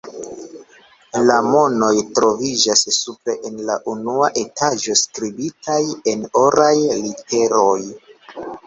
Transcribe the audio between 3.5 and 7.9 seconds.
en la unua etaĝo, skribitaj en oraj literoj.